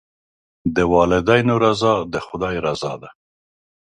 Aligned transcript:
د 0.75 0.77
والدینو 0.93 1.55
رضا 1.65 1.93
د 2.13 2.15
خدای 2.27 2.55
رضا 2.67 2.93
ده. 3.01 3.09